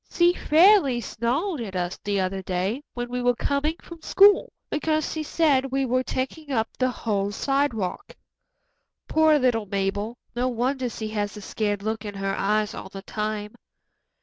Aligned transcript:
"She 0.11 0.33
fairly 0.33 0.99
snarled 0.99 1.61
at 1.61 1.75
us 1.75 1.99
the 2.03 2.19
other 2.19 2.41
day, 2.41 2.81
when 2.95 3.07
we 3.07 3.21
were 3.21 3.35
coming 3.35 3.75
from 3.83 4.01
school, 4.01 4.51
because 4.71 5.11
she 5.11 5.21
said 5.21 5.65
we 5.71 5.85
were 5.85 6.01
taking 6.01 6.51
up 6.51 6.75
the 6.75 6.89
whole 6.89 7.31
sidewalk. 7.31 8.15
Poor 9.07 9.37
little 9.37 9.67
Mabel, 9.67 10.17
no 10.35 10.47
wonder 10.47 10.89
she 10.89 11.09
has 11.09 11.37
a 11.37 11.41
scared 11.41 11.83
look 11.83 12.03
in 12.03 12.15
her 12.15 12.35
eyes 12.35 12.73
all 12.73 12.89
the 12.89 13.03
time." 13.03 13.53